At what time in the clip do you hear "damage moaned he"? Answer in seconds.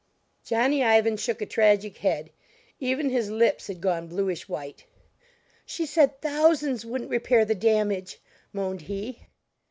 7.53-9.27